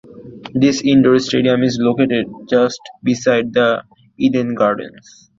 [0.55, 3.83] This indoor stadium is located just beside the
[4.17, 5.29] Eden Gardens.